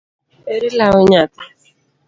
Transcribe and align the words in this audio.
Ere 0.53 0.69
law 0.77 0.97
nyathi? 1.11 1.45